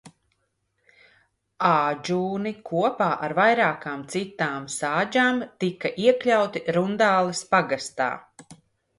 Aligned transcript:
Ādžūni 1.65 2.53
kopā 2.69 3.09
ar 3.27 3.35
vairākām 3.39 4.05
citām 4.13 4.65
sādžām 4.75 5.43
tika 5.65 5.91
iekļauti 6.05 6.63
Rundāles 6.79 7.43
pagastā. 7.53 8.09